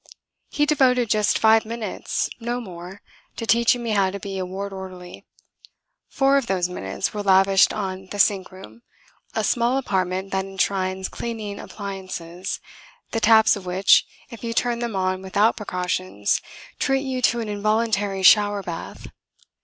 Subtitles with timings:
[0.49, 3.03] He devoted just five minutes, no more,
[3.35, 5.27] to teaching me how to be a ward orderly.
[6.09, 8.81] Four of those minutes were lavished on the sink room
[9.35, 12.59] a small apartment that enshrines cleaning appliances,
[13.11, 16.41] the taps of which, if you turn them on without precautions,
[16.79, 19.05] treat you to an involuntary shower bath.